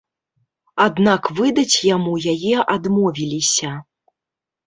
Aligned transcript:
Аднак 0.85 1.27
выдаць 1.39 1.77
яму 1.95 2.13
яе 2.33 2.55
адмовіліся. 2.77 3.71